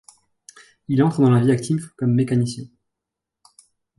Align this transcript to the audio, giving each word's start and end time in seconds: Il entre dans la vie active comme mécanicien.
Il 0.87 1.03
entre 1.03 1.21
dans 1.21 1.29
la 1.29 1.39
vie 1.39 1.51
active 1.51 1.91
comme 1.95 2.15
mécanicien. 2.15 2.65